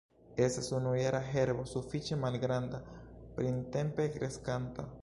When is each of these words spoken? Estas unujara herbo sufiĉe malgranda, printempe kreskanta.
Estas 0.45 0.69
unujara 0.77 1.19
herbo 1.33 1.65
sufiĉe 1.73 2.19
malgranda, 2.25 2.81
printempe 3.39 4.11
kreskanta. 4.19 4.93